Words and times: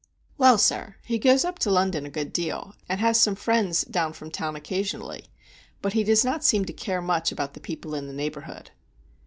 "Well, 0.35 0.57
sir, 0.57 0.95
he 1.05 1.19
goes 1.19 1.45
up 1.45 1.59
to 1.59 1.69
London 1.69 2.07
a 2.07 2.09
good 2.09 2.33
deal, 2.33 2.73
and 2.89 2.99
has 2.99 3.19
some 3.19 3.35
friends 3.35 3.83
down 3.83 4.13
from 4.13 4.31
town 4.31 4.55
occasionally; 4.55 5.25
but 5.79 5.93
he 5.93 6.03
does 6.03 6.25
not 6.25 6.43
seem 6.43 6.65
to 6.65 6.73
care 6.73 7.03
much 7.03 7.31
about 7.31 7.53
the 7.53 7.59
people 7.59 7.93
in 7.93 8.07
the 8.07 8.13
neighborhood." 8.13 8.71